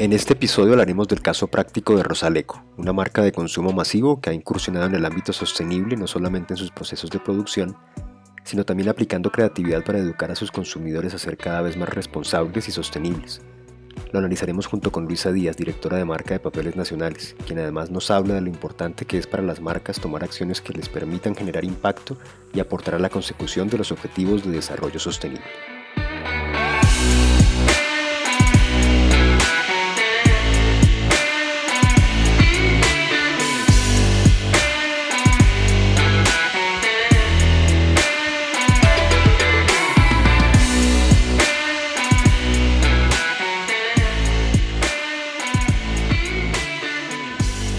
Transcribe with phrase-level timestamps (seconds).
[0.00, 4.30] En este episodio hablaremos del caso práctico de Rosaleco, una marca de consumo masivo que
[4.30, 7.76] ha incursionado en el ámbito sostenible no solamente en sus procesos de producción,
[8.42, 12.66] sino también aplicando creatividad para educar a sus consumidores a ser cada vez más responsables
[12.66, 13.42] y sostenibles.
[14.10, 18.10] Lo analizaremos junto con Luisa Díaz, directora de marca de Papeles Nacionales, quien además nos
[18.10, 21.66] habla de lo importante que es para las marcas tomar acciones que les permitan generar
[21.66, 22.16] impacto
[22.54, 25.44] y aportar a la consecución de los objetivos de desarrollo sostenible.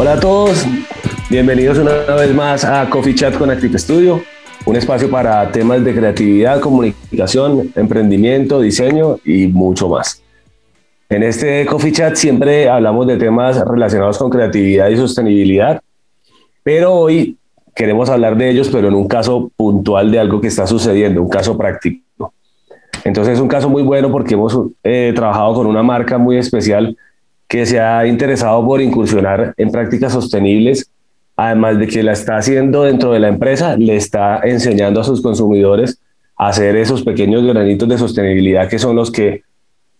[0.01, 0.65] Hola a todos,
[1.29, 4.19] bienvenidos una vez más a Coffee Chat con Active Studio,
[4.65, 10.23] un espacio para temas de creatividad, comunicación, emprendimiento, diseño y mucho más.
[11.07, 15.79] En este Coffee Chat siempre hablamos de temas relacionados con creatividad y sostenibilidad,
[16.63, 17.37] pero hoy
[17.75, 21.29] queremos hablar de ellos, pero en un caso puntual de algo que está sucediendo, un
[21.29, 22.33] caso práctico.
[23.03, 26.97] Entonces es un caso muy bueno porque hemos eh, trabajado con una marca muy especial
[27.51, 30.89] que se ha interesado por incursionar en prácticas sostenibles,
[31.35, 35.21] además de que la está haciendo dentro de la empresa, le está enseñando a sus
[35.21, 35.99] consumidores
[36.37, 39.43] a hacer esos pequeños granitos de sostenibilidad que son los que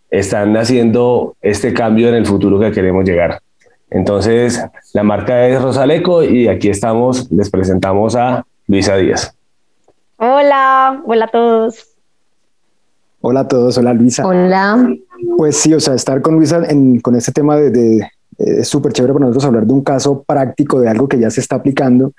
[0.09, 3.41] están haciendo este cambio en el futuro que queremos llegar.
[3.89, 9.35] Entonces, la marca es Rosaleco y aquí estamos, les presentamos a Luisa Díaz.
[10.15, 11.90] Hola, hola a todos.
[13.23, 14.25] Hola a todos, hola Luisa.
[14.25, 14.95] Hola.
[15.37, 16.59] Pues sí, o sea, estar con Luisa
[17.03, 20.89] con este tema de, es súper chévere para nosotros hablar de un caso práctico de
[20.89, 22.13] algo que ya se está aplicando.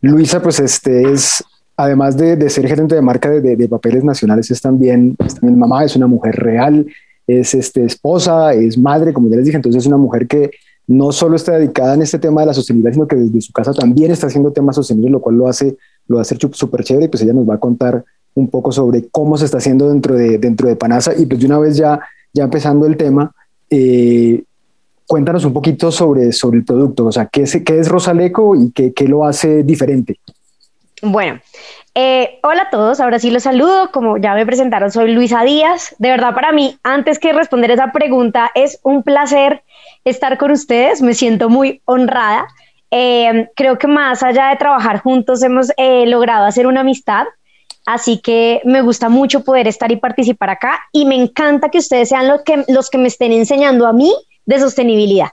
[0.00, 1.44] Luisa, pues este es,
[1.76, 5.94] además de, ser gerente de marca de, papeles nacionales, es también, es también mamá, es
[5.94, 6.86] una mujer real,
[7.26, 10.52] es este, esposa, es madre, como ya les dije, entonces es una mujer que
[10.86, 13.74] no solo está dedicada en este tema de la sostenibilidad, sino que desde su casa
[13.74, 17.22] también está haciendo temas sostenibles, lo cual lo hace, lo hace súper chévere y pues
[17.22, 18.04] ella nos va a contar
[18.36, 21.46] un poco sobre cómo se está haciendo dentro de, dentro de Panasa y pues de
[21.46, 22.00] una vez ya
[22.36, 23.32] ya empezando el tema,
[23.70, 24.44] eh,
[25.06, 28.70] cuéntanos un poquito sobre, sobre el producto, o sea, ¿qué es, qué es Rosaleco y
[28.72, 30.20] qué, qué lo hace diferente?
[31.02, 31.40] Bueno,
[31.94, 35.94] eh, hola a todos, ahora sí los saludo, como ya me presentaron, soy Luisa Díaz.
[35.98, 39.62] De verdad, para mí, antes que responder esa pregunta, es un placer
[40.04, 42.46] estar con ustedes, me siento muy honrada.
[42.90, 47.24] Eh, creo que más allá de trabajar juntos, hemos logrado hacer una amistad
[47.86, 52.08] Así que me gusta mucho poder estar y participar acá y me encanta que ustedes
[52.08, 54.12] sean los que, los que me estén enseñando a mí
[54.44, 55.30] de sostenibilidad.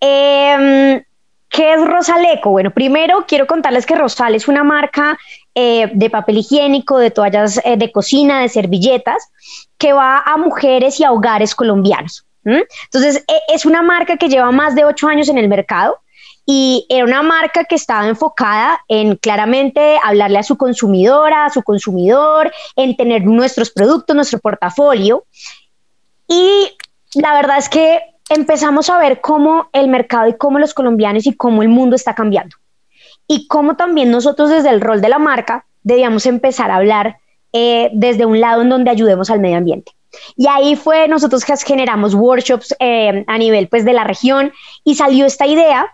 [0.00, 1.02] Em,
[1.48, 2.50] ¿Qué es Rosaleco?
[2.50, 5.16] Bueno, primero quiero contarles que Rosal es una marca
[5.54, 9.30] eh, de papel higiénico, de toallas eh, de cocina, de servilletas,
[9.78, 12.26] que va a mujeres y a hogares colombianos.
[12.44, 15.98] Entonces, e, es una marca que lleva más de ocho años en el mercado
[16.46, 21.62] y era una marca que estaba enfocada en claramente hablarle a su consumidora, a su
[21.62, 25.24] consumidor, en tener nuestros productos, nuestro portafolio.
[26.28, 26.76] Y
[27.14, 31.34] la verdad es que empezamos a ver cómo el mercado y cómo los colombianos y
[31.34, 32.56] cómo el mundo está cambiando.
[33.26, 37.18] Y cómo también nosotros desde el rol de la marca debíamos empezar a hablar
[37.52, 39.92] eh, desde un lado en donde ayudemos al medio ambiente.
[40.36, 44.52] Y ahí fue nosotros que generamos workshops eh, a nivel pues de la región
[44.84, 45.90] y salió esta idea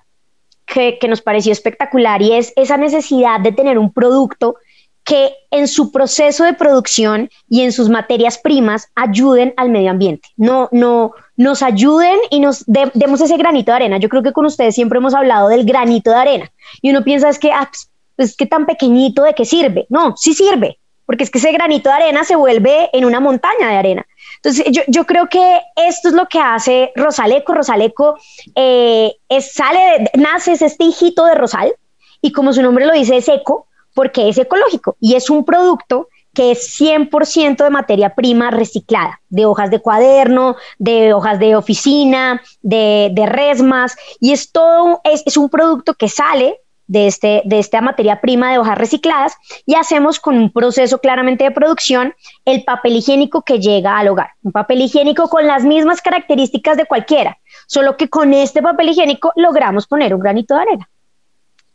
[0.72, 4.56] que, nos pareció espectacular y es esa necesidad de tener un producto
[5.04, 10.28] que en su proceso de producción y en sus materias primas ayuden al medio ambiente.
[10.36, 13.98] No, no, nos ayuden y nos demos ese granito de arena.
[13.98, 17.28] Yo creo que con ustedes siempre hemos hablado del granito de arena y uno piensa
[17.28, 19.86] es que, ah, pues, pues que tan pequeñito de qué sirve.
[19.88, 20.78] No, sí sirve,
[21.10, 24.06] porque es que ese granito de arena se vuelve en una montaña de arena.
[24.37, 27.53] Entonces, yo, creo que esto es lo que hace Rosaleco.
[27.53, 28.16] Rosaleco
[28.54, 31.75] eh, es, sale, nace es este hijito de Rosal
[32.22, 36.06] y como su nombre lo dice, es eco porque es ecológico y es un producto
[36.32, 42.41] que es 100% de materia prima reciclada, de hojas de cuaderno, de hojas de oficina,
[42.62, 46.60] de, resmas, y es todo, es, es un producto que sale
[46.91, 49.34] de, este, de esta materia prima de hojas recicladas
[49.65, 52.15] y hacemos con un proceso claramente de producción
[52.45, 54.31] el papel higiénico que llega al hogar.
[54.42, 57.39] Un papel higiénico con las mismas características de cualquiera,
[57.69, 60.91] solo que con este papel higiénico logramos poner un granito de arena.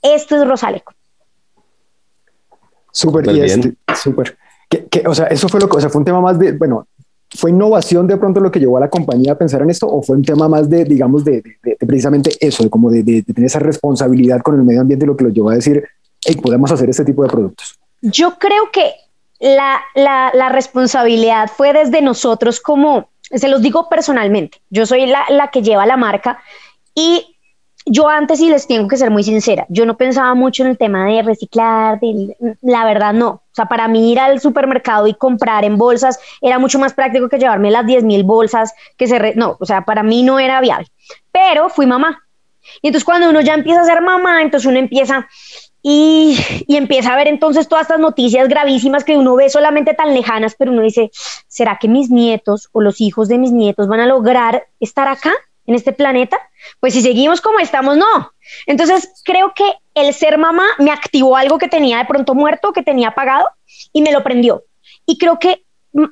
[0.01, 0.91] Esto es Rosaleco.
[2.91, 4.37] Súper, y este, súper.
[5.07, 6.87] o sea, eso fue lo que, o sea, fue un tema más de, bueno,
[7.29, 10.01] ¿Fue innovación de pronto lo que llevó a la compañía a pensar en esto o
[10.01, 11.43] fue un tema más de, digamos, de,
[11.79, 15.33] precisamente eso, de como de, tener esa responsabilidad con el medio ambiente lo que los
[15.33, 15.83] llevó a decir,
[16.41, 17.77] podemos hacer este tipo de productos?
[18.01, 18.93] Yo creo que
[19.39, 25.23] la, la, la responsabilidad fue desde nosotros como, se los digo personalmente, yo soy la,
[25.29, 26.39] la que lleva la marca
[26.93, 27.34] y
[27.85, 30.77] yo antes, y les tengo que ser muy sincera, yo no pensaba mucho en el
[30.77, 31.99] tema de reciclar,
[32.61, 33.29] la verdad no.
[33.29, 37.29] O sea, para mí ir al supermercado y comprar en bolsas era mucho más práctico
[37.29, 39.35] que llevarme las 10 mil bolsas que se...
[39.35, 40.87] no, o sea, para mí no era viable.
[41.31, 42.23] Pero fui mamá.
[42.81, 45.27] Y entonces cuando uno ya empieza a ser mamá, entonces uno empieza
[45.83, 46.35] y,
[46.67, 50.55] y, empieza a ver entonces todas estas noticias gravísimas que uno ve solamente tan lejanas,
[50.57, 51.11] pero uno dice,
[51.47, 55.31] ¿será que mis nietos o los hijos de mis nietos van a lograr estar acá?
[55.67, 56.37] En este planeta,
[56.79, 58.31] pues si seguimos como estamos, no.
[58.65, 62.83] Entonces creo que el ser mamá me activó algo que tenía de pronto muerto, que
[62.83, 63.47] tenía apagado,
[63.93, 64.63] y me lo prendió.
[65.05, 65.63] Y creo que,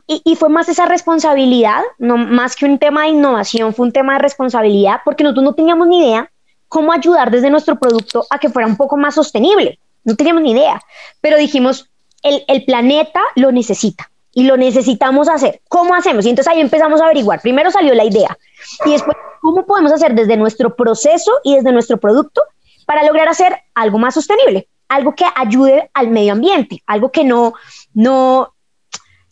[0.07, 4.13] y, fue más esa responsabilidad, no más que un tema de innovación, fue un tema
[4.13, 6.31] de responsabilidad, porque nosotros no teníamos ni idea
[6.67, 9.79] cómo ayudar desde nuestro producto a que fuera un poco más sostenible.
[10.03, 10.81] No teníamos ni idea,
[11.21, 11.89] pero dijimos,
[12.23, 15.61] el, el planeta lo necesita y lo necesitamos hacer.
[15.69, 16.25] ¿Cómo hacemos?
[16.25, 17.41] Y entonces ahí empezamos a averiguar.
[17.41, 18.37] Primero salió la idea
[18.85, 22.41] y después, ¿cómo podemos hacer desde nuestro proceso y desde nuestro producto
[22.85, 24.69] para lograr hacer algo más sostenible?
[24.87, 27.53] Algo que ayude al medio ambiente, algo que no,
[27.93, 28.53] no,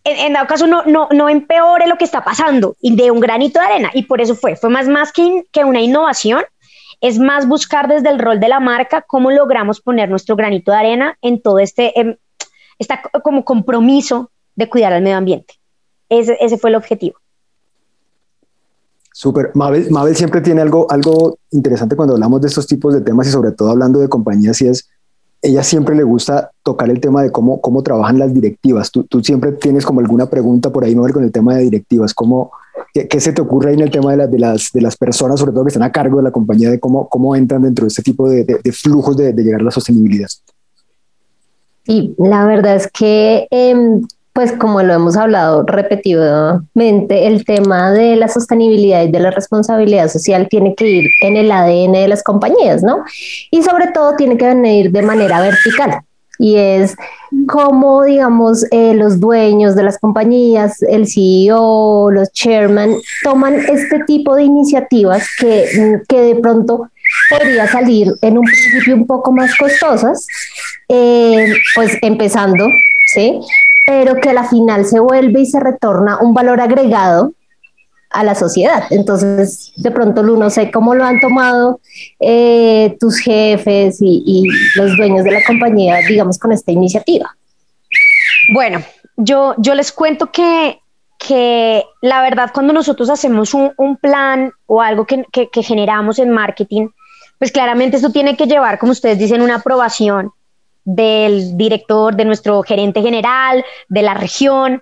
[0.04, 3.62] en, dado caso no, no, no empeore lo que está pasando y de un granito
[3.62, 3.90] de arena.
[3.94, 6.44] Y por eso fue, fue más, más que, una innovación,
[7.00, 10.78] es más buscar desde el rol de la marca cómo logramos poner nuestro granito de
[10.78, 12.18] arena en todo este, em,
[13.24, 15.54] como compromiso de cuidar al medio ambiente.
[16.10, 17.21] Ese, ese fue el objetivo.
[19.14, 19.52] Súper.
[19.54, 23.52] Mabel, siempre tiene algo, algo interesante cuando hablamos de estos tipos de temas y sobre
[23.52, 24.90] todo hablando de compañías y es,
[25.42, 28.92] ella siempre le gusta tocar el tema de cómo, cómo trabajan las directivas.
[28.92, 32.14] Tú, tú siempre tienes como alguna pregunta por ahí, Mabel, con el tema de directivas.
[32.14, 32.52] ¿Cómo,
[32.94, 35.52] qué, se te ocurre ahí en el tema de, de, las, de las personas, sobre
[35.52, 38.04] todo que están a cargo de la compañía, de cómo, cómo entran dentro de este
[38.04, 40.30] tipo de, de, flujos de, llegar a la sostenibilidad?
[41.88, 44.02] Y la verdad es que em,
[44.42, 50.10] pues como lo hemos hablado repetidamente, el tema de la sostenibilidad y de la responsabilidad
[50.10, 53.04] social tiene que ir en el ADN de las compañías, ¿no?
[53.52, 56.00] Y sobre todo tiene que venir de manera vertical.
[56.40, 56.96] Y es
[57.48, 64.36] como, digamos, eh, los dueños de las compañías, el CEO, los chairman, toman este tipo
[64.36, 66.90] de iniciativas que, que de pronto
[67.30, 70.26] podría salir en un principio un poco más costosas,
[70.90, 72.68] eh, pues empezando,
[73.14, 73.40] ¿sí?
[73.86, 77.34] Pero que a la final se vuelve y se retorna un valor agregado
[78.12, 78.84] a la sociedad.
[78.90, 81.80] Entonces, de pronto, Lu, no sé cómo lo han tomado
[82.20, 87.36] eh, tus jefes y, los dueños de la compañía, digamos, con esta iniciativa.
[88.54, 88.82] Bueno,
[89.16, 90.80] yo, yo les cuento que,
[91.18, 96.90] que la verdad, cuando nosotros hacemos un, plan o algo que, que generamos en marketing,
[97.40, 100.32] pues claramente esto tiene que llevar, como ustedes dicen, una aprobación
[100.84, 104.82] del director, de nuestro gerente general, de la región.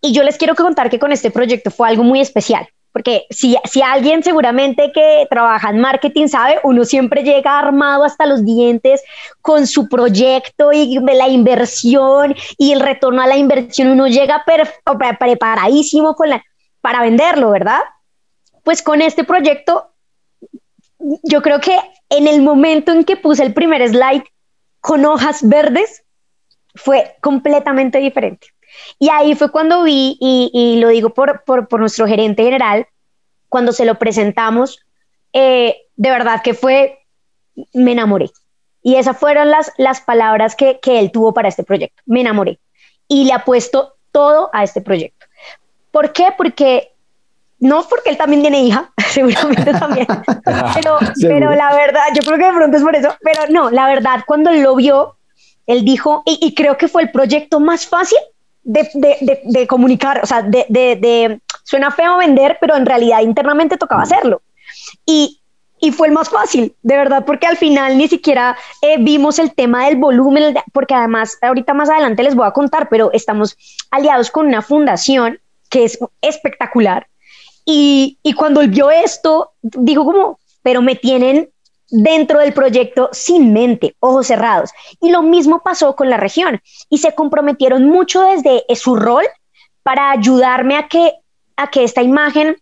[0.00, 3.56] Y yo les quiero contar que con este proyecto fue algo muy especial, porque si,
[3.64, 9.02] si alguien seguramente que trabaja en marketing sabe, uno siempre llega armado hasta los dientes
[9.40, 14.44] con su proyecto y la inversión y el retorno a la inversión, uno llega
[15.18, 16.14] preparadísimo
[16.80, 17.80] para venderlo, ¿verdad?
[18.62, 19.90] Pues con este proyecto,
[21.22, 21.78] yo creo que
[22.10, 24.22] en el momento en que puse el primer slide,
[24.84, 26.04] con hojas verdes
[26.74, 28.48] fue completamente diferente.
[28.98, 32.86] Y ahí fue cuando vi, y, lo digo por, nuestro gerente general,
[33.48, 34.84] cuando se lo presentamos,
[35.32, 36.98] eh, de verdad que fue,
[37.72, 38.30] me enamoré.
[38.82, 42.58] Y esas fueron las, las palabras que, que él tuvo para este proyecto, me enamoré.
[43.08, 45.24] Y le apuesto todo a este proyecto.
[45.92, 46.26] ¿Por qué?
[46.36, 46.92] Porque
[47.60, 50.06] no porque él también tiene hija, seguramente también,
[50.74, 53.86] pero, pero la verdad, yo creo que de pronto es por eso, pero no, la
[53.86, 55.16] verdad, cuando lo vio,
[55.66, 58.18] él dijo, y, creo que fue el proyecto más fácil
[58.62, 64.02] de, de, de, comunicar, o sea, de, suena feo vender, pero en realidad internamente tocaba
[64.02, 64.42] hacerlo.
[65.06, 65.40] Y,
[65.80, 69.54] y fue el más fácil, de verdad, porque al final ni siquiera eh, vimos el
[69.54, 73.56] tema del volumen, porque además ahorita más adelante les voy a contar, pero estamos
[73.90, 77.06] aliados con una fundación que es espectacular,
[77.64, 81.50] y, cuando él vio esto, dijo como, pero me tienen
[81.90, 84.70] dentro del proyecto sin mente, ojos cerrados.
[85.00, 89.24] Y lo mismo pasó con la región y se comprometieron mucho desde su rol
[89.82, 91.12] para ayudarme a que,
[91.56, 92.56] a que esta imagen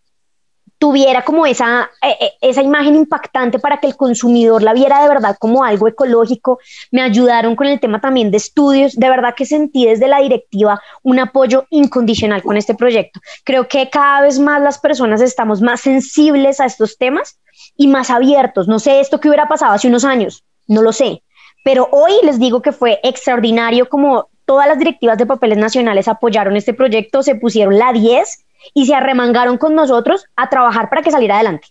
[0.82, 5.08] tuviera como esa, eh, eh, esa imagen impactante para que el consumidor la viera de
[5.08, 6.58] verdad como algo ecológico.
[6.90, 8.96] Me ayudaron con el tema también de estudios.
[8.96, 13.20] De verdad que sentí desde la directiva un apoyo incondicional con este proyecto.
[13.44, 17.38] Creo que cada vez más las personas estamos más sensibles a estos temas
[17.76, 18.66] y más abiertos.
[18.66, 21.22] No sé esto que hubiera pasado hace unos años, no lo sé.
[21.62, 26.56] Pero hoy les digo que fue extraordinario como todas las directivas de papeles nacionales apoyaron
[26.56, 28.41] este proyecto, se pusieron la 10
[28.75, 31.69] y se arremangaron con nosotros a trabajar para que saliera adelante.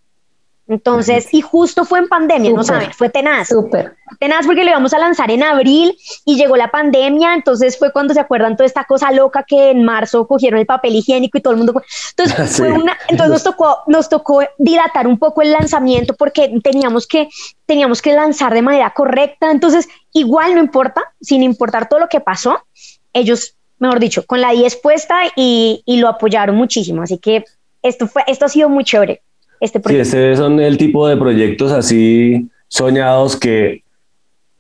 [0.72, 3.50] Entonces, y justo fue en pandemia, no saben, fue tenaz.
[3.50, 3.98] Súper.
[4.20, 8.14] Tenaz porque lo íbamos a lanzar en abril y llegó la pandemia, entonces fue cuando
[8.14, 11.52] se acuerdan toda esta cosa loca que en marzo cogieron el papel higiénico y todo
[11.52, 11.82] el mundo.
[12.16, 17.06] Entonces, fue una, entonces nos tocó, nos tocó dilatar un poco el lanzamiento porque teníamos
[17.06, 17.28] que,
[17.66, 19.52] teníamos que lanzar de manera correcta.
[19.52, 22.64] Entonces, igual no importa, sin importar todo lo que pasó,
[23.12, 27.02] ellos, mejor dicho, con la 10 puesta y, y lo apoyaron muchísimo.
[27.02, 27.44] Así que
[27.82, 29.22] esto, fue, esto ha sido muy chévere
[29.60, 30.06] este proyecto.
[30.06, 33.84] Sí, este son el tipo de proyectos así soñados que,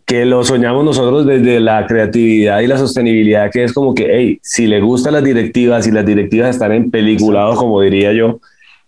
[0.06, 4.40] que lo soñamos nosotros desde la creatividad y la sostenibilidad, que es como que, hey,
[4.42, 8.40] si le gustan las directivas, si las directivas están en peliculados, como diría yo,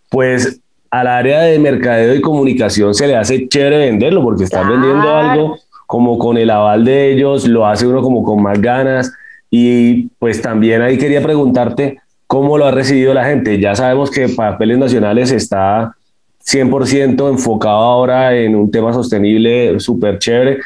[0.09, 0.59] pues
[0.89, 5.57] al área de mercadeo y comunicación se le hace chévere venderlo porque están vendiendo algo
[5.85, 9.13] como con el aval de ellos, lo hace uno como con más ganas.
[9.55, 13.59] Y pues también ahí quería preguntarte cómo lo ha recibido la gente.
[13.59, 15.95] Ya sabemos que Papeles Nacionales está
[16.43, 20.57] 100% enfocado ahora en un tema sostenible súper chévere,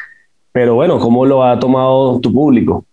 [0.52, 2.86] pero bueno, ¿cómo lo ha tomado tu público?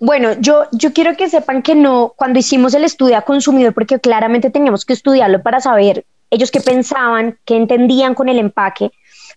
[0.00, 4.00] Bueno, yo, yo quiero que sepan que no, cuando hicimos el estudio a consumidor, porque
[4.00, 8.90] claramente teníamos que estudiarlo para saber ellos qué pensaban, qué entendían con el empaque,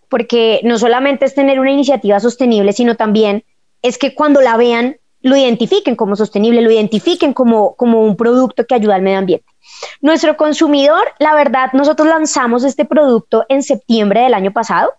[0.09, 3.45] porque no solamente es tener una iniciativa sostenible, sino también
[3.81, 8.65] es que cuando la vean, lo identifiquen como sostenible, lo identifiquen como, como un producto
[8.67, 9.45] que ayuda al medio ambiente.
[10.01, 14.91] Nuestro consumidor, la verdad, nosotros lanzamos este producto en septiembre del año pasado,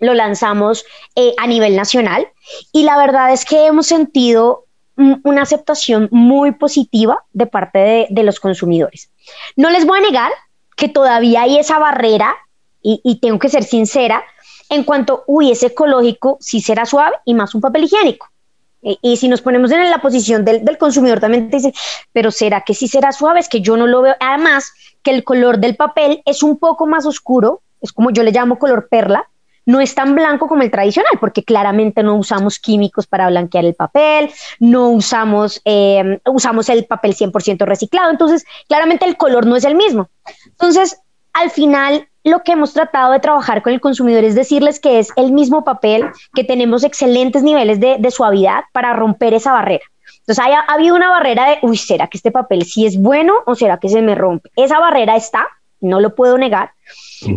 [0.00, 0.84] lo lanzamos
[1.14, 2.28] eh, a nivel nacional
[2.72, 8.22] y la verdad es que hemos sentido una aceptación muy positiva de parte de, de,
[8.22, 9.10] los consumidores.
[9.56, 10.30] No les voy a negar
[10.76, 12.36] que todavía hay esa barrera
[12.82, 14.22] y, y tengo que ser sincera
[14.68, 18.28] en cuanto, uy, es ecológico, sí será suave y más un papel higiénico.
[18.86, 21.72] Y, si nos ponemos en la posición del, consumidor, también te
[22.12, 23.40] pero ¿será que sí será suave?
[23.40, 24.14] Es que yo no lo veo.
[24.20, 24.72] Además,
[25.02, 28.58] que el color del papel es un poco más oscuro, es como yo le llamo
[28.58, 29.26] color perla,
[29.66, 33.74] no es tan blanco como el tradicional, porque claramente no usamos químicos para blanquear el
[33.74, 39.64] papel, no usamos, eh, usamos el papel 100% reciclado, entonces claramente el color no es
[39.64, 40.10] el mismo.
[40.46, 41.00] Entonces,
[41.34, 45.10] al final, lo que hemos tratado de trabajar con el consumidor es decirles que es
[45.16, 49.84] el mismo papel, que tenemos excelentes niveles de, suavidad para romper esa barrera.
[50.20, 53.54] Entonces ha, habido una barrera de, uy, ¿será que este papel sí es bueno o
[53.54, 54.50] será que se me rompe?
[54.56, 55.46] Esa barrera está,
[55.80, 56.70] no lo puedo negar.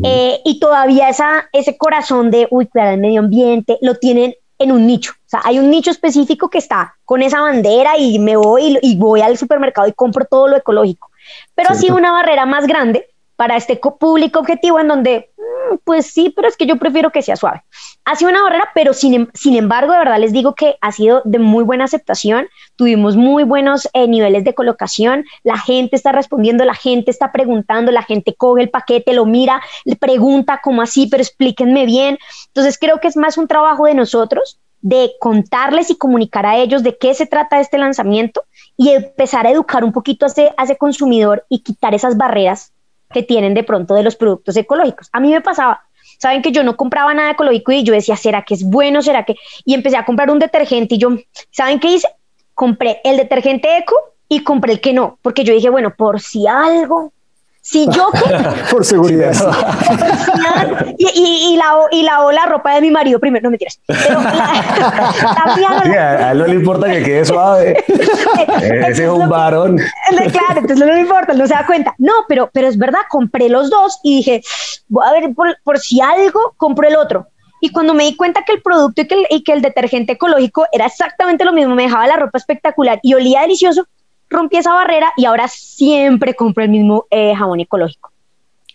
[0.04, 4.72] Eh, y todavía esa, ese corazón de, uy, cuidar el medio ambiente, lo tienen en
[4.72, 5.12] un nicho.
[5.12, 8.98] O sea, hay un nicho específico que está con esa bandera y me voy y,
[8.98, 11.10] voy al supermercado y compro todo lo ecológico.
[11.56, 16.08] Pero ha sido una barrera más grande para este público objetivo en donde, mm, pues
[16.08, 17.64] sí, pero es que yo prefiero que sea suave.
[18.04, 21.22] Ha sido una barrera, pero sin, em, embargo, de verdad les digo que ha sido
[21.24, 22.48] de muy buena aceptación.
[22.76, 25.24] Tuvimos muy buenos eh, niveles de colocación.
[25.44, 29.62] La gente está respondiendo, la gente está preguntando, la gente coge el paquete, lo mira,
[29.86, 32.18] le pregunta cómo así, pero explíquenme bien.
[32.48, 36.82] Entonces creo que es más un trabajo de nosotros de contarles y comunicar a ellos
[36.82, 38.44] de qué se trata este lanzamiento
[38.78, 42.74] y empezar a educar un poquito a ese consumidor y quitar esas barreras
[43.12, 45.10] que tienen de pronto de los productos ecológicos.
[45.12, 45.84] A mí me pasaba,
[46.18, 49.02] saben que yo no compraba nada ecológico y yo decía, ¿será que es bueno?
[49.02, 49.36] ¿Será que?
[49.66, 51.10] Y empecé a comprar un detergente y yo,
[51.52, 52.08] ¿saben qué hice?
[52.54, 53.96] Compré el detergente eco
[54.28, 57.14] y compré el que no, porque yo dije, bueno, por si algo,
[57.68, 58.10] si yo
[58.72, 59.34] Por seguridad.
[60.98, 63.78] y, y, y, lavo, y lavo la ropa de mi marido primero, no me tiras.
[63.86, 64.20] Pero
[66.00, 67.84] a él no le importa que quede suave.
[68.62, 69.78] Ese es un varón.
[70.32, 71.94] Claro, entonces no le importa, no se da cuenta.
[71.98, 74.42] No, pero, pero es verdad, compré los dos y dije,
[74.88, 77.28] voy a ver por, por si algo, compro el otro.
[77.60, 80.14] Y cuando me di cuenta que el producto y que el, y que el detergente
[80.14, 83.86] ecológico era exactamente lo mismo, me dejaba la ropa espectacular y olía delicioso,
[84.30, 88.12] rompí esa barrera y ahora siempre compro el mismo eh, jabón ecológico,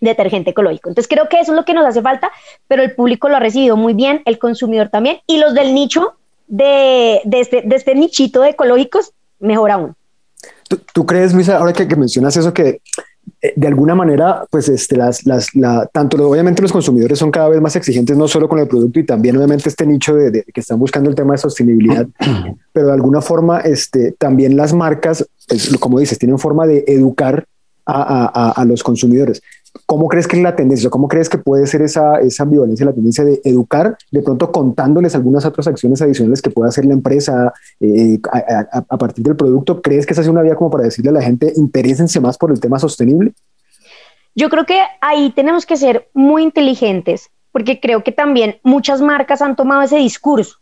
[0.01, 0.89] detergente ecológico.
[0.89, 2.31] Entonces creo que eso es lo que nos hace falta,
[2.69, 6.15] pero el público lo ha recibido muy bien, el consumidor también, y los del nicho
[6.47, 9.95] de, este, este nichito de ecológicos, mejor aún.
[10.93, 12.81] ¿Tú, crees, Luisa, ahora que, mencionas eso, que
[13.57, 17.61] de alguna manera, pues este, las, las, la, tanto obviamente los consumidores son cada vez
[17.61, 20.79] más exigentes, no solo con el producto y también obviamente este nicho de, que están
[20.79, 22.07] buscando el tema de sostenibilidad,
[22.73, 27.45] pero de alguna forma este, también las marcas, pues, como dices, tienen forma de educar
[27.85, 29.43] a, a, a, los consumidores.
[29.87, 30.91] ¿Cómo crees que es la tendencia?
[30.91, 35.15] ¿Cómo crees que puede ser esa, esa ambivalencia, la tendencia de educar, de pronto contándoles
[35.15, 39.81] algunas otras acciones adicionales que pueda hacer la empresa eh, a, partir del producto?
[39.81, 42.51] ¿Crees que esa es una vía como para decirle a la gente, interésense más por
[42.51, 43.33] el tema sostenible?
[44.35, 49.41] Yo creo que ahí tenemos que ser muy inteligentes, porque creo que también muchas marcas
[49.41, 50.57] han tomado ese discurso.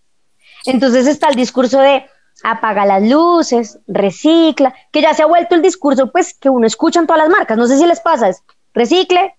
[0.66, 2.04] Entonces está el discurso de
[2.42, 7.00] apaga las luces, recicla, que ya se ha vuelto el discurso pues que uno escucha
[7.00, 8.42] en todas las marcas, no sé si les pasa, es
[8.74, 9.34] recicle,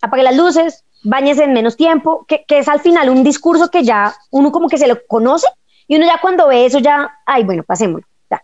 [0.00, 3.84] apague las luces, bañes en menos tiempo, que, que, es al final un discurso que
[3.84, 5.46] ya uno como que se lo conoce
[5.88, 8.06] y uno ya cuando ve eso ya, ay, bueno, pasémoslo.
[8.30, 8.42] Ya.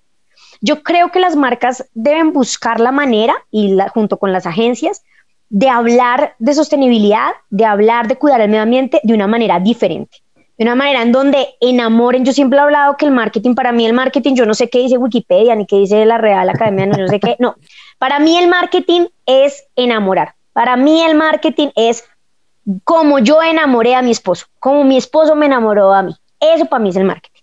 [0.61, 5.03] Yo creo que las marcas deben buscar la manera, y la, junto con las agencias,
[5.49, 10.19] de hablar de sostenibilidad, de hablar de cuidar el medio ambiente de una manera diferente
[10.59, 12.25] de una manera en donde enamoren.
[12.25, 14.79] Yo siempre he hablado que el marketing, para mí el marketing, yo no sé qué
[14.79, 17.57] dice Wikipedia ni qué dice la Real Academia, no, sé qué, no.
[18.03, 20.35] Para mí el marketing es enamorar.
[20.53, 22.03] Para mí el marketing es
[22.83, 26.17] como yo enamoré a mi esposo, como mi esposo me enamoró a mí.
[26.41, 27.43] Eso para mí es el marketing.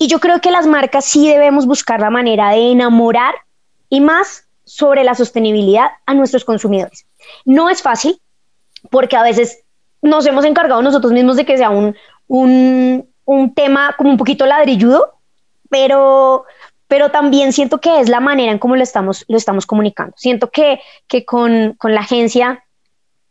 [0.00, 3.36] Y yo creo que las marcas sí debemos buscar la manera de enamorar
[3.88, 7.06] y más sobre la sostenibilidad a nuestros consumidores.
[7.44, 8.20] No es fácil
[8.90, 9.62] porque a veces
[10.02, 11.94] nos hemos encargado nosotros mismos de que sea un,
[12.26, 15.20] un, un tema como un poquito ladrilludo,
[15.68, 16.46] pero,
[16.90, 20.12] pero también siento que es la manera en cómo lo estamos, lo estamos comunicando.
[20.16, 22.64] Siento que, que con, con la agencia,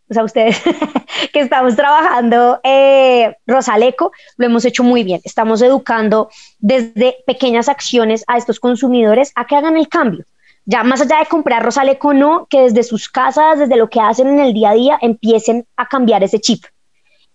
[0.09, 0.61] o sea, ustedes
[1.33, 5.19] que estamos trabajando eh, Rosaleco, lo hemos hecho muy bien.
[5.25, 10.23] Estamos educando desde pequeñas acciones a estos consumidores a que hagan el cambio.
[10.63, 14.29] Ya más allá de comprar Rosaleco, no, que desde sus casas, desde lo que hacen
[14.29, 16.63] en el día a día, empiecen a cambiar ese chip.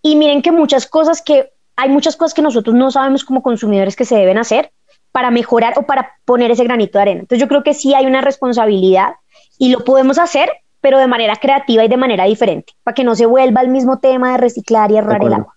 [0.01, 3.95] Y miren que muchas cosas que hay muchas cosas que nosotros no sabemos como consumidores
[3.95, 4.71] que se deben hacer
[5.15, 7.21] para mejorar o para poner ese granito de arena.
[7.21, 9.15] Entonces yo creo que sí hay una responsabilidad
[9.59, 13.15] y lo podemos hacer, pero de manera creativa y de manera diferente, para que no
[13.15, 15.55] se vuelva el mismo tema de reciclar y errar el agua.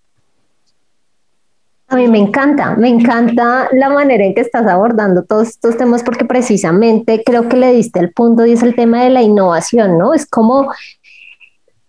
[1.88, 6.04] A mí me encanta, me encanta la manera en que estás abordando todos estos temas
[6.04, 9.98] porque precisamente creo que le diste el punto y es el tema de la innovación,
[9.98, 10.14] ¿no?
[10.14, 10.72] Es como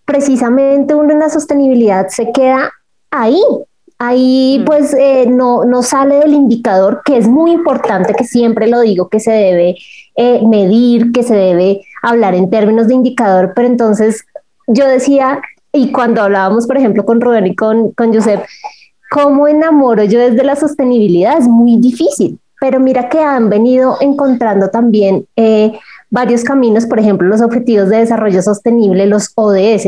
[0.06, 2.72] precisamente una sostenibilidad se queda
[3.10, 3.42] ahí,
[3.98, 4.64] Ahí mm.
[4.64, 9.08] pues eh, no, no sale del indicador, que es muy importante, que siempre lo digo,
[9.08, 9.76] que se debe
[10.16, 14.24] eh, medir, que se debe hablar en términos de indicador, pero entonces
[14.68, 15.40] yo decía,
[15.72, 18.44] y cuando hablábamos, por ejemplo, con Rubén y con, con Josep,
[19.11, 21.38] ¿cómo enamoro yo desde la sostenibilidad?
[21.38, 25.72] Es muy difícil, pero mira que han venido encontrando también eh,
[26.11, 29.87] varios caminos, por ejemplo, los Objetivos de Desarrollo Sostenible, los ODS,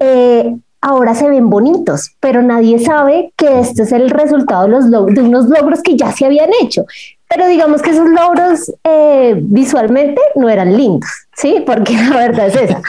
[0.00, 4.90] eh, ahora se ven bonitos, pero nadie sabe que este es el resultado de, los
[4.90, 6.84] de unos logros que ya se habían hecho.
[7.26, 11.64] Pero digamos que esos logros eh, visualmente no eran lindos, ¿sí?
[11.64, 12.82] Porque la verdad es esa.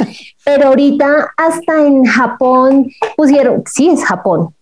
[0.43, 4.53] Pero ahorita hasta en Japón pusieron, sí, es Japón,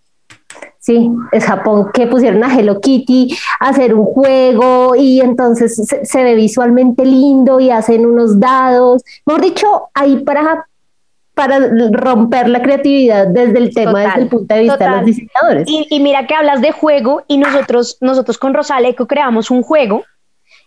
[0.78, 6.06] Sí, es Japón, que pusieron a Hello Kitty a hacer un juego y entonces se,
[6.06, 9.02] se, ve visualmente lindo y hacen unos dados.
[9.26, 10.67] Mejor dicho, ahí para
[11.34, 11.60] para
[11.91, 15.67] romper la creatividad desde el tema, desde el punto de vista de los diseñadores.
[15.67, 20.04] Y, mira que hablas de juego y nosotros, nosotros con Rosaleco creamos un juego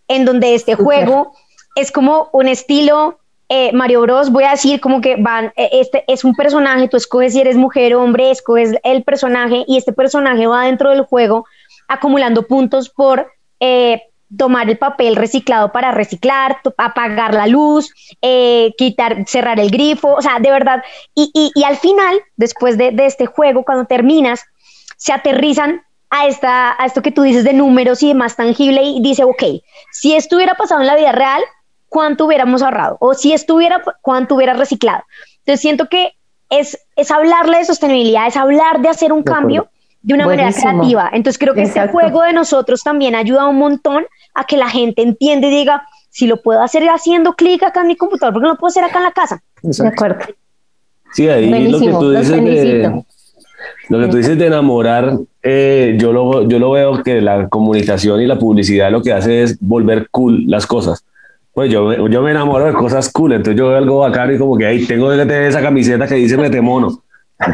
[0.08, 1.32] en donde este juego
[1.76, 4.30] es como un estilo eh, Mario Bros.
[4.30, 7.56] Voy a decir como que van, eh, este es un personaje, tú escoges si eres
[7.56, 11.46] mujer o hombre, escoges el personaje y este personaje va dentro del juego
[11.86, 14.02] acumulando puntos por eh,
[14.36, 20.22] tomar el papel reciclado para reciclar, apagar la luz, eh, quitar, cerrar el grifo, o
[20.22, 20.82] sea, de verdad.
[21.14, 24.44] Y, al final, después de, este juego, cuando terminas,
[24.96, 29.00] se aterrizan a, esta, a esto que tú dices de números y demás tangible y
[29.00, 29.42] dice, ok,
[29.92, 31.42] si esto hubiera pasado en la vida real,
[31.88, 32.96] ¿cuánto hubiéramos ahorrado?
[33.00, 35.04] O si estuviera, ¿cuánto hubiera reciclado?
[35.38, 36.14] Entonces siento que
[36.48, 39.68] es, es hablarle de sostenibilidad, es hablar de hacer un cambio
[40.02, 41.10] de una manera creativa.
[41.12, 44.06] Entonces creo que este juego de nosotros también ayuda un montón
[44.36, 47.88] a que la gente entienda y diga, si lo puedo hacer haciendo clic acá en
[47.88, 49.42] mi computador, porque no lo puedo hacer acá en la casa?
[49.62, 50.18] De acuerdo.
[51.12, 53.04] Sí, ahí lo que tú dices de,
[53.88, 58.20] lo que tú dices de enamorar, eh, yo, lo, yo lo veo que la comunicación
[58.20, 61.04] y la publicidad lo que hace es volver cool las cosas.
[61.52, 64.58] Pues yo, yo me enamoro de cosas cool, entonces yo veo algo bacano y como
[64.58, 67.02] que ahí tengo que tener esa camiseta que dice mete mono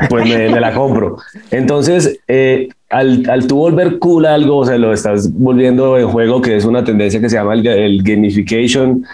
[0.08, 1.18] pues me, la compro.
[1.50, 6.56] Entonces, eh, al, al tú volver cool algo, se lo estás volviendo en juego, que
[6.56, 9.04] es una tendencia que se llama el, gamification,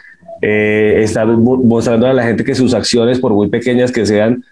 [0.42, 4.44] eh, está mostrando a la gente que sus acciones, por muy pequeñas que sean,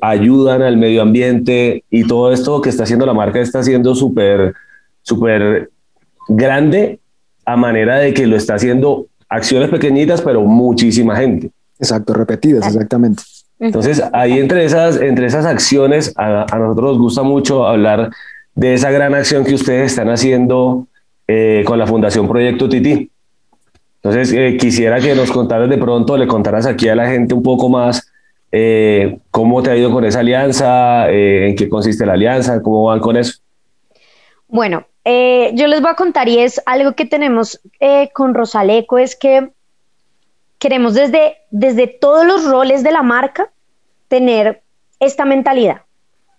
[0.00, 4.54] ayudan al medio ambiente y todo esto que está haciendo la marca está siendo súper,
[5.02, 5.70] súper
[6.28, 6.98] grande
[7.44, 11.50] a manera de que lo está haciendo acciones pequeñitas, pero muchísima gente.
[11.78, 13.22] Exacto, repetidas, exactamente.
[13.58, 18.10] Entonces, ahí entre esas, entre esas acciones, a, nosotros nos gusta mucho hablar
[18.54, 20.86] de esa gran acción que ustedes están haciendo
[21.26, 23.10] eh, con la Fundación Proyecto Titi.
[24.02, 27.42] Entonces, eh, quisiera que nos contaras de pronto, le contaras aquí a la gente un
[27.42, 28.10] poco más
[28.50, 33.00] eh, cómo te ha ido con esa alianza, en qué consiste la alianza, cómo van
[33.00, 33.40] con eso.
[34.48, 37.60] Bueno, yo les voy a contar y es algo que tenemos
[38.12, 39.50] con Rosaleco, es que
[40.58, 43.50] queremos desde, desde todos los roles de la marca
[44.08, 44.62] tener
[45.00, 45.82] esta mentalidad.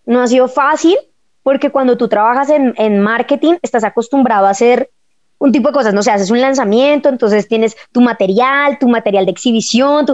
[0.06, 0.98] No ha sido fácil
[1.44, 4.90] porque cuando tú trabajas en, marketing estás acostumbrado a hacer
[5.38, 9.26] un tipo de cosas, no sé, haces un lanzamiento, entonces tienes tu material, tu material
[9.26, 10.06] de exhibición,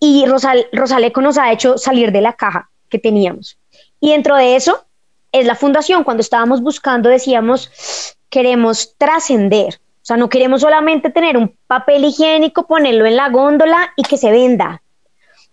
[0.00, 3.58] y Rosal, Rosaleco nos ha hecho salir de la caja que teníamos.
[4.00, 4.84] Y dentro de eso
[5.32, 6.04] es la fundación.
[6.04, 7.70] Cuando estábamos buscando decíamos,
[8.30, 13.92] queremos trascender, o sea, no queremos solamente tener un papel higiénico, ponerlo en la góndola
[13.96, 14.82] y que se venda.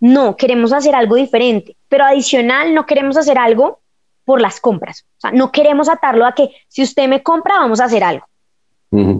[0.00, 3.81] No, queremos hacer algo diferente, pero adicional no queremos hacer algo
[4.24, 5.04] por las compras.
[5.18, 8.26] O sea, no queremos atarlo a que si usted me compra, vamos a hacer algo.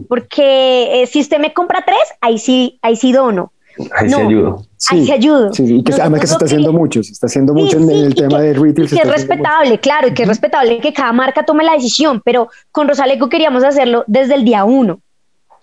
[0.06, 3.52] Porque eh, si usted me compra tres, ahí sí, ahí sí dono.
[3.96, 4.66] Ahí se ayudo.
[4.90, 5.52] ahí se ayudo.
[5.52, 8.14] Sí, y que además que se está haciendo mucho, se está haciendo mucho en, el
[8.14, 8.88] tema de retail.
[8.88, 12.48] que es respetable, claro, y que es respetable que cada marca tome la decisión, pero
[12.70, 15.00] con Rosaleco queríamos hacerlo desde el día uno,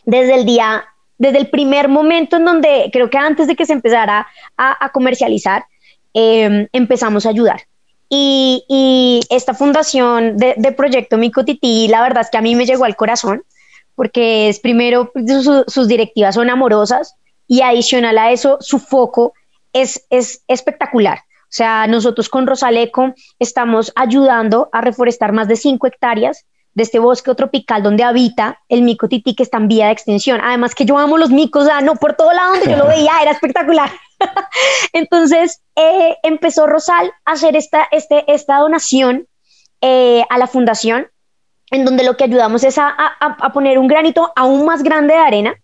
[0.06, 0.86] desde el día,
[1.19, 5.65] desde el primer momento en donde creo que antes de que se empezara a, comercializar,
[6.13, 7.62] em, empezamos a ayudar.
[8.10, 12.95] Y, esta fundación de, Proyecto Micotití, la verdad es que a mí me llegó al
[12.95, 13.43] corazón,
[13.95, 15.12] porque es primero,
[15.67, 17.15] sus directivas son amorosas
[17.48, 19.34] y adicional a eso, su foco
[19.74, 21.19] es, es espectacular.
[21.19, 26.45] O sea, nosotros con Rosaleco estamos ayudando a reforestar más de 5 hectáreas
[26.79, 30.39] de este bosque tropical donde habita el mico tití que está en vía de extensión.
[30.41, 32.87] Además que yo amo los micos, o sea, no, por todo lado donde yo lo
[32.87, 33.91] veía era espectacular.
[34.93, 39.27] Entonces eh, empezó Rosal a hacer esta, este, esta donación
[39.81, 41.07] eh, a la fundación,
[41.69, 42.93] en donde lo que ayudamos es a,
[43.53, 45.55] poner un granito aún más grande de arena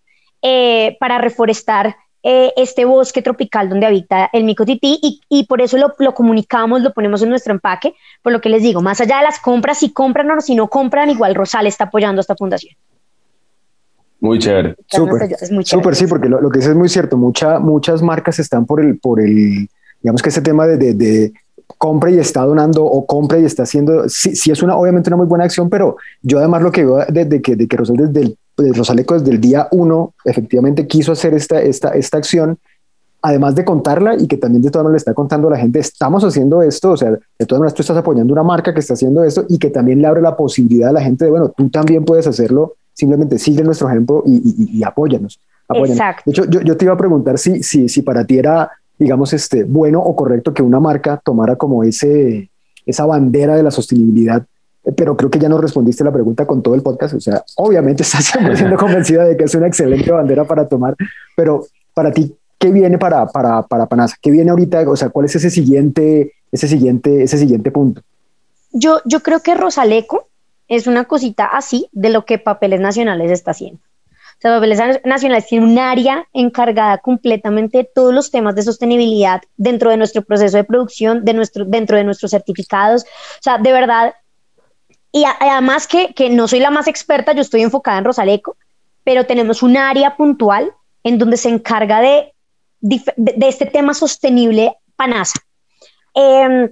[0.42, 1.96] eh, para reforestar
[2.26, 6.92] este bosque tropical donde habita el micotití y, y por eso lo, lo, comunicamos, lo
[6.92, 9.92] ponemos en nuestro empaque, por lo que les digo, más allá de las compras, si
[9.92, 12.74] compran o si no compran, igual Rosal está apoyando esta fundación.
[14.18, 14.74] Muy chévere.
[14.88, 17.16] Súper, sí, porque lo, que dices es muy cierto.
[17.16, 19.68] Mucha, muchas marcas están por el, por el,
[20.02, 21.32] digamos que ese tema de, de,
[21.78, 25.16] compra y está donando o compra y está haciendo, sí, sí, es una, obviamente una
[25.16, 28.20] muy buena acción, pero yo además lo que veo desde que, de que Rosal desde
[28.20, 32.58] el, Rosaleco desde el día uno efectivamente quiso hacer esta, esta, esta acción,
[33.22, 35.78] además de contarla y que también de todas maneras le está contando a la gente,
[35.78, 38.94] estamos haciendo esto, o sea, de todas maneras tú estás apoyando una marca que está
[38.94, 41.68] haciendo esto y que también le abre la posibilidad a la gente de, bueno, tú
[41.68, 45.38] también puedes hacerlo simplemente sigue nuestro ejemplo y, y, apóyanos.
[45.68, 46.22] Exacto.
[46.24, 49.64] De hecho, yo, te iba a preguntar si, si, si para ti era, digamos, este,
[49.64, 52.50] bueno o correcto que una marca tomara como ese,
[52.86, 54.44] esa bandera de la sostenibilidad,
[54.94, 57.14] pero creo que ya no respondiste la pregunta con todo el podcast.
[57.14, 60.94] O sea, obviamente estás siendo convencida de que es una excelente bandera para tomar,
[61.34, 64.16] pero para ti, ¿qué viene para, para, para Panasa?
[64.20, 64.88] ¿Qué viene ahorita?
[64.88, 68.02] O sea, ¿cuál es ese siguiente, ese siguiente, ese siguiente punto?
[68.72, 70.28] Yo, yo creo que Rosaleco
[70.68, 73.80] es una cosita así de lo que Papeles Nacionales está haciendo.
[74.38, 79.40] O sea, Papeles Nacionales tiene un área encargada completamente de todos los temas de sostenibilidad
[79.56, 83.04] dentro de nuestro proceso de producción, de nuestro, dentro de nuestros certificados.
[83.04, 84.14] O sea, de verdad,
[85.16, 88.58] y además que, que no soy la más experta, yo estoy enfocada en Rosaleco,
[89.02, 90.74] pero tenemos un área puntual
[91.04, 92.34] en donde se encarga de,
[92.80, 95.40] de, este tema sostenible PANASA.
[96.14, 96.70] Eh,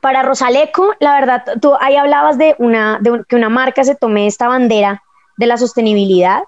[0.00, 4.28] para Rosaleco, la verdad, tú ahí hablabas de, una, de que una marca se tome
[4.28, 5.02] esta bandera
[5.36, 6.44] de la sostenibilidad.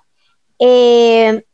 [0.61, 1.45] Eh,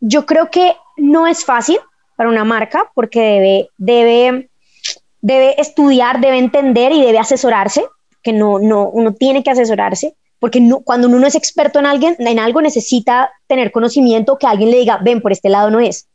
[0.00, 1.78] yo creo que no es fácil
[2.16, 4.50] para una marca porque debe, debe,
[5.22, 7.86] debe estudiar, debe entender y debe asesorarse,
[8.24, 12.16] que no, no, uno tiene que asesorarse, porque cuando uno no es experto en, alguien,
[12.18, 16.08] en algo necesita tener conocimiento que alguien le diga, ven, por este lado no es.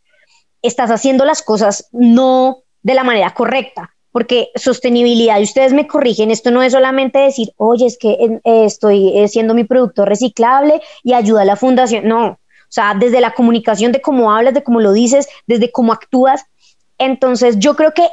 [0.61, 6.31] Estás haciendo las cosas no de la manera correcta porque sostenibilidad, y ustedes me corrigen,
[6.31, 11.13] esto no es solamente decir, oye, es que eh, estoy siendo mi producto reciclable y
[11.13, 12.27] ayuda a la fundación, no,
[12.69, 16.45] o sea, desde la comunicación de cómo hablas, de cómo lo dices, desde cómo actúas,
[16.97, 18.07] entonces yo creo que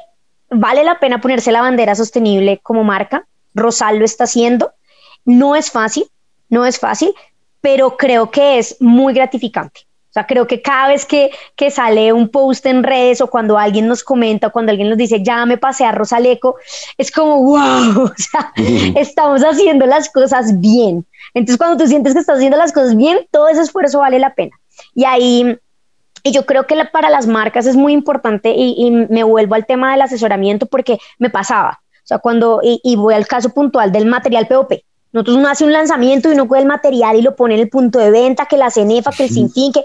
[0.51, 3.27] vale la pena ponerse la bandera sostenible como marca,
[3.57, 4.73] Rosal lo está haciendo,
[5.25, 6.07] no es fácil,
[6.49, 7.13] no es fácil,
[7.61, 12.29] pero creo que es muy gratificante sea, creo que cada vez que, que, sale un
[12.29, 15.59] post en redes o cuando alguien nos comenta o cuando alguien nos dice, ya me
[15.59, 16.57] pasé a Rosaleco,
[16.97, 18.53] es como, wow, o sea,
[18.97, 21.05] estamos haciendo las cosas bien.
[21.35, 24.35] Entonces, cuando tú sientes que estás haciendo las cosas bien, todo ese esfuerzo vale la
[24.35, 24.59] pena.
[24.95, 25.59] Y ahí,
[26.23, 29.67] y yo creo que para las marcas es muy importante y, y, me vuelvo al
[29.67, 31.83] tema del asesoramiento porque me pasaba.
[32.07, 34.75] O sea, cuando, y, y voy al caso puntual del material POP.
[35.11, 37.69] Nosotros uno hace un lanzamiento y uno coge el material y lo pone en el
[37.69, 39.85] punto de venta, que la CENEFA, que el Sinfín, que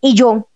[0.00, 0.48] y yo,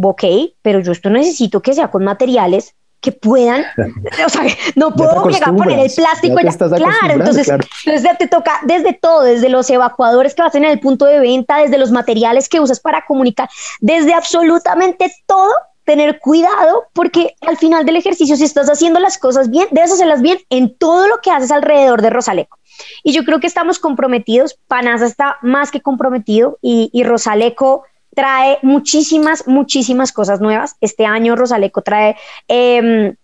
[0.00, 0.22] ok,
[0.62, 3.64] pero yo esto necesito que sea con materiales que puedan,
[4.24, 4.42] o sea,
[4.76, 6.52] no puedo llegar a poner el plástico ya.
[6.52, 11.06] Claro, entonces, entonces te toca desde todo, desde los evacuadores que vas en el punto
[11.06, 13.48] de venta, desde los materiales que usas para comunicar,
[13.80, 15.50] desde absolutamente todo,
[15.90, 20.22] tener cuidado porque al final del ejercicio, si estás haciendo las cosas bien, debes hacerlas
[20.22, 22.60] bien en todo lo que haces alrededor de Rosaleco.
[23.02, 27.82] Y yo creo que estamos comprometidos, Panasa está más que comprometido y, Rosaleco
[28.14, 30.76] trae muchísimas, muchísimas cosas nuevas.
[30.80, 32.14] Este año Rosaleco trae
[32.46, 33.16] em,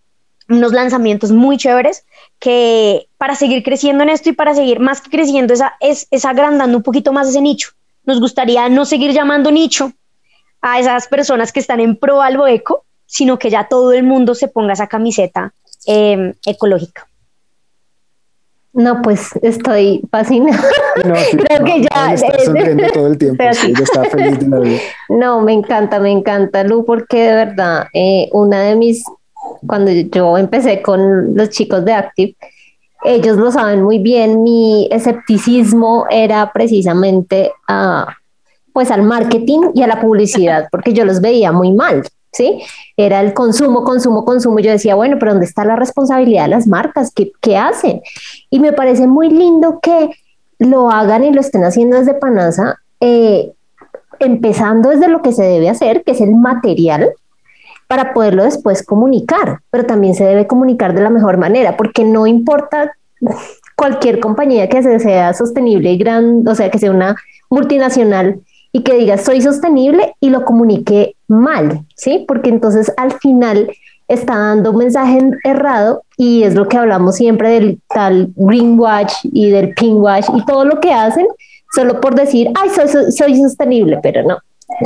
[0.48, 2.04] unos lanzamientos muy chéveres
[2.40, 6.24] que para seguir creciendo en esto y para seguir más que creciendo, esa, es, es
[6.24, 7.70] agrandando un poquito más ese nicho.
[8.04, 9.92] Nos gustaría no seguir llamando nicho
[10.74, 14.34] a esas personas que están en pro algo eco, sino que ya todo el mundo
[14.34, 15.52] se ponga esa camiseta
[15.86, 17.06] em, ecológica.
[18.76, 20.62] No, pues estoy fascinada.
[21.02, 22.12] No, Creo que ya.
[22.12, 23.42] Está sonriendo todo el tiempo.
[23.52, 24.80] Sí, está feliz de la vida.
[25.08, 29.02] No, me encanta, me encanta, Lu, porque de verdad, eh, una de mis.
[29.66, 32.36] Cuando yo empecé con los chicos de Active,
[33.04, 34.42] ellos lo saben muy bien.
[34.42, 38.14] Mi escepticismo era precisamente a,
[38.76, 42.02] pues al marketing y a la publicidad, porque yo los veía muy mal.
[42.30, 42.60] ¿sí?
[42.98, 44.58] Era el consumo, consumo, consumo.
[44.58, 47.10] Yo decía, bueno, pero ¿dónde está la responsabilidad de las marcas?
[47.10, 48.02] ¿Qué, qué hacen?
[48.50, 50.10] Y me parece muy lindo que
[50.58, 53.54] lo hagan y lo estén haciendo desde Panasa, eh,
[54.18, 57.14] empezando desde lo que se debe hacer, que es el material,
[57.88, 62.26] para poderlo después comunicar, pero también se debe comunicar de la mejor manera, porque no
[62.26, 62.92] importa
[63.74, 67.16] cualquier compañía que sea sostenible y gran, o sea, que sea una
[67.48, 72.24] multinacional, y que diga soy sostenible y lo comunique mal, ¿sí?
[72.26, 73.70] Porque entonces al final
[74.08, 79.50] está dando un mensaje errado y es lo que hablamos siempre del tal greenwash y
[79.50, 81.26] del pinkwash y todo lo que hacen
[81.74, 84.38] solo por decir, ay, soy, soy sostenible, pero no,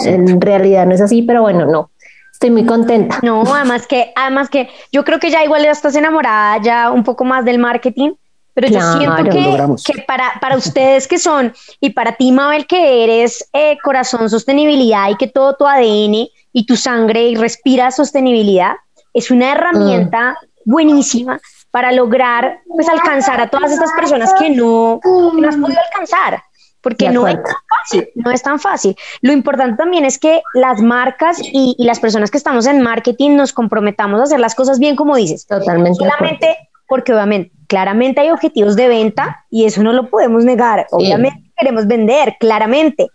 [0.05, 1.91] en realidad no es así, pero bueno, no.
[2.33, 3.19] Estoy muy contenta.
[3.23, 7.05] No, además que, además que yo creo que ya igual ya estás enamorada ya un
[7.05, 8.13] poco más del marketing
[8.55, 13.05] pero yo siento que, que, para, para ustedes que son, y para ti, Mabel, que
[13.05, 18.75] eres eh, corazón sostenibilidad y que todo tu ADN y tu sangre y respira sostenibilidad,
[19.15, 25.41] es una herramienta buenísima para lograr pues alcanzar a todas estas personas que no, que
[25.41, 26.43] no has podido alcanzar
[26.83, 28.97] porque no es tan fácil, no es tan fácil.
[29.21, 33.37] Lo importante también es que las marcas y, y, las personas que estamos en marketing
[33.37, 35.47] nos comprometamos a hacer las cosas bien como dices.
[35.47, 35.99] Totalmente.
[35.99, 40.89] Solamente porque obviamente, claramente hay objetivos de venta y eso no lo podemos negar.
[40.91, 43.07] Obviamente queremos vender, claramente,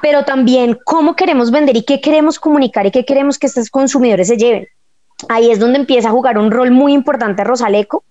[0.00, 4.28] pero también cómo queremos vender y qué queremos comunicar y qué queremos que estos consumidores
[4.28, 4.68] se lleven.
[5.28, 8.04] Ahí es donde empieza a jugar un rol muy importante Rosaleco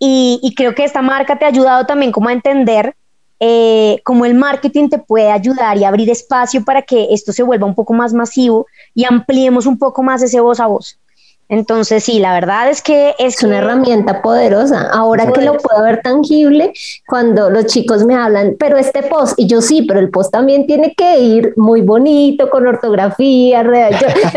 [0.00, 2.96] y, y creo que esta marca te ha ayudado también como a entender
[3.38, 7.66] eh, cómo el marketing te puede ayudar y abrir espacio para que esto se vuelva
[7.66, 10.98] un poco más masivo y ampliemos un poco más ese voz a voz.
[11.48, 14.88] Entonces, sí, la verdad es que es, una herramienta poderosa.
[14.92, 16.72] Ahora que lo puedo ver tangible,
[17.06, 20.66] cuando los chicos me hablan, pero este post, y yo sí, pero el post también
[20.66, 23.62] tiene que ir muy bonito, con ortografía.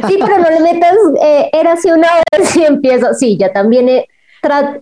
[0.07, 3.13] sí, pero no le metas, eh, era así una vez y empiezo.
[3.13, 4.07] Sí, ya también he,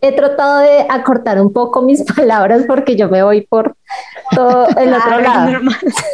[0.02, 3.76] he tratado de acortar un poco mis palabras porque yo me voy por
[4.34, 5.60] todo el otro lado.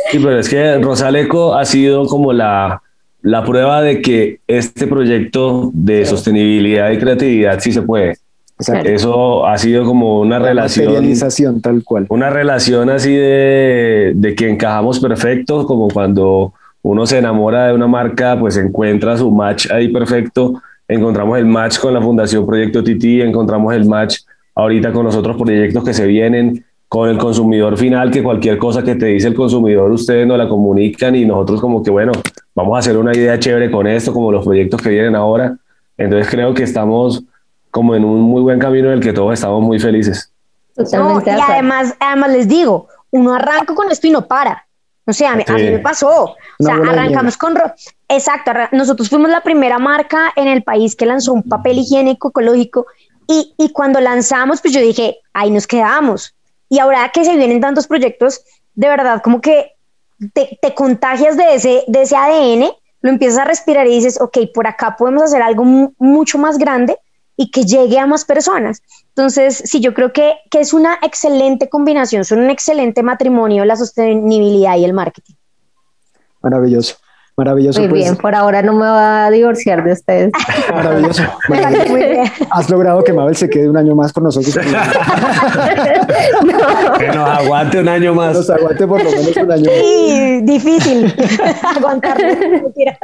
[0.10, 2.82] Sí, pero es que Rosaleco ha sido como la
[3.22, 8.18] la prueba de que este proyecto de sostenibilidad y creatividad sí se puede.
[8.84, 11.62] Eso ha sido como una relación.
[11.62, 12.06] tal cual.
[12.10, 16.54] Una relación así de, de, que encajamos perfecto, como cuando
[16.84, 20.62] uno se enamora de una marca, pues encuentra su match ahí perfecto.
[20.88, 24.20] Encontramos el match con la Fundación Proyecto Titi, encontramos el match
[24.54, 28.84] ahorita con los otros proyectos que se vienen con el consumidor final, que cualquier cosa
[28.84, 32.12] que te dice el consumidor, ustedes nos la comunican y nosotros como que, bueno,
[32.54, 35.56] vamos a hacer una idea chévere con esto, como los proyectos que vienen ahora.
[35.98, 37.24] Entonces creo que estamos
[37.70, 40.34] como en un muy buen camino en el que todos estamos muy felices.
[40.92, 44.68] No, y además, además les digo, uno arranca con esto y no para.
[45.06, 46.26] O sea, a mí, me pasó.
[46.26, 47.54] O sea, arrancamos con...
[48.10, 52.86] Exacto, nosotros fuimos la primera marca en el país que lanzó un papel higiénico ecológico
[53.30, 56.36] y, y cuando lanzamos, pues yo dije, ahí nos quedamos
[56.72, 59.74] y ahora que se vienen tantos proyectos, de verdad, como que
[60.34, 64.68] te, contagias de ese, de ese ADN, lo empiezas a respirar y dices, ok, por
[64.68, 66.98] acá podemos hacer algo mucho más grande
[67.36, 68.82] y que llegue a más personas.
[69.10, 73.76] Entonces, sí, yo creo que, que es una excelente combinación, son un excelente matrimonio la
[73.76, 75.34] sostenibilidad y el marketing.
[76.42, 76.96] Maravilloso.
[77.42, 77.80] Maravilloso.
[77.80, 78.04] Muy pues.
[78.04, 80.32] bien, por ahora no me va a divorciar de ustedes.
[80.72, 81.24] Maravilloso.
[81.50, 81.88] maravilloso.
[81.90, 82.24] Muy bien.
[82.52, 84.60] Has logrado que Mabel se quede un año más con nosotros.
[87.00, 88.36] Que nos aguante un año más.
[88.36, 89.74] Nos aguante por lo menos un año más.
[89.74, 91.16] Sí, difícil
[91.76, 92.28] aguantarlo.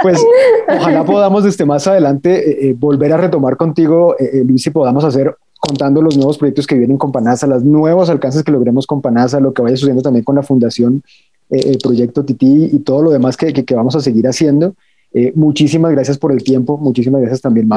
[0.04, 0.24] Pues
[0.68, 4.70] ojalá podamos este, más adelante eh, eh, volver a retomar contigo, eh, eh, Luis, y
[4.70, 8.86] podamos hacer contando los nuevos proyectos que vienen con Panasa, los nuevos alcances que logremos
[8.86, 11.02] con Panasa, lo que vaya sucediendo también con la Fundación,
[11.50, 14.76] eh, el proyecto Titi y todo lo demás que, que- que vamos a seguir haciendo.
[15.14, 17.68] Eh, muchísimas gracias por el tiempo, muchísimas gracias también,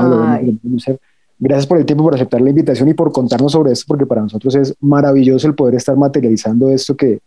[0.79, 0.99] ser.
[1.39, 4.21] Gracias por el tiempo, por aceptar la invitación y por contarnos sobre esto, porque para
[4.21, 7.21] nosotros es maravilloso el poder estar materializando esto que,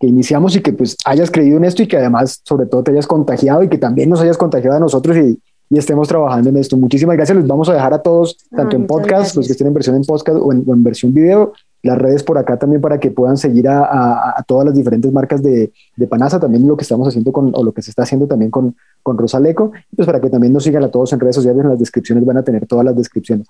[0.00, 2.92] que iniciamos y que pues hayas creído en esto y que además sobre todo te
[2.92, 6.56] hayas contagiado y que también nos hayas contagiado a nosotros y, y estemos trabajando en
[6.56, 6.78] esto.
[6.78, 7.36] Muchísimas gracias.
[7.36, 9.36] Les vamos a dejar a todos, tanto en podcast, gracias.
[9.36, 12.22] los que estén en versión en podcast o en, o en versión video, las redes
[12.22, 15.72] por acá también para que puedan seguir a, a- a todas las diferentes marcas de,
[15.96, 18.50] de Panasa, también lo que estamos haciendo con, o lo que se está haciendo también
[18.50, 21.70] con, con Rosaleco, pues para que también nos sigan a todos en redes sociales, en
[21.70, 23.46] las descripciones van a tener todas las descripciones.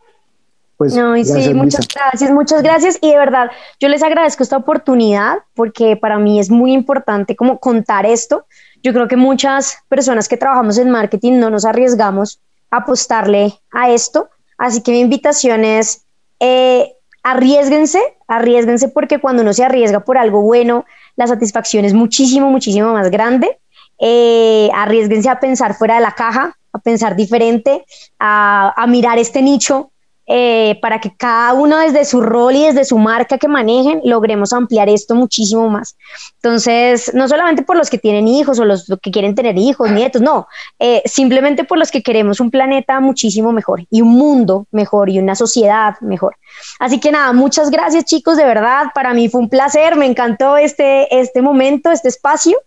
[0.76, 2.98] Pues, No, y gracias, sí, muchas gracias, muchas gracias.
[3.00, 7.58] Y de verdad, yo les agradezco esta oportunidad porque para mí es muy importante como
[7.58, 8.44] contar esto.
[8.82, 13.90] Yo creo que muchas personas que trabajamos en marketing no nos arriesgamos a apostarle a
[13.90, 14.28] esto.
[14.56, 16.04] Así que mi invitación es,
[16.38, 20.84] eh, arriesguense, arriesguense porque cuando uno se arriesga por algo bueno,
[21.16, 23.58] la satisfacción es muchísimo, muchísimo más grande.
[24.00, 27.84] Eh, arriesguense a pensar fuera de la caja, a pensar diferente,
[28.18, 29.90] a, a mirar este nicho
[30.30, 34.52] eh, para que cada uno desde su rol y desde su marca que manejen logremos
[34.52, 35.96] ampliar esto muchísimo más.
[36.34, 40.20] Entonces, no solamente por los que tienen hijos o los que quieren tener hijos, nietos,
[40.20, 40.46] no,
[40.78, 45.18] eh, simplemente por los que queremos un planeta muchísimo mejor y un mundo mejor y
[45.18, 46.36] una sociedad mejor.
[46.78, 50.58] Así que nada, muchas gracias chicos, de verdad, para mí fue un placer, me encantó
[50.58, 52.58] este, este momento, este espacio.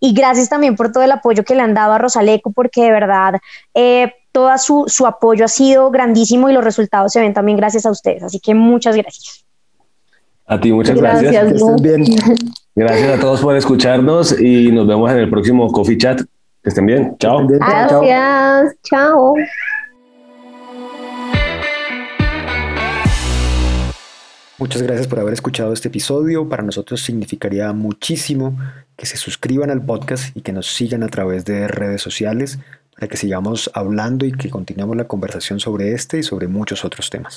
[0.00, 2.92] Y gracias también por todo el apoyo que le han dado a Rosaleco, porque de
[2.92, 3.34] verdad
[3.74, 7.84] eh, todo su, su apoyo ha sido grandísimo y los resultados se ven también gracias
[7.86, 8.22] a ustedes.
[8.22, 9.44] Así que muchas gracias.
[10.46, 11.32] A ti, muchas gracias.
[11.32, 11.52] Gracias.
[11.52, 12.04] Que estén bien.
[12.76, 16.20] Gracias a todos por escucharnos y nos vemos en el próximo Coffee Chat.
[16.62, 17.16] Que estén bien.
[17.18, 17.40] Chao.
[17.40, 17.88] Estén bien.
[17.88, 18.00] Chao.
[18.02, 19.34] Gracias, chao.
[24.58, 26.48] Muchas gracias por haber escuchado este episodio.
[26.48, 28.56] Para nosotros significaría muchísimo
[28.96, 32.60] que se suscriban al podcast y que nos sigan a través de redes sociales
[32.98, 37.10] para que sigamos hablando y que continuemos la conversación sobre este y sobre muchos otros
[37.10, 37.36] temas.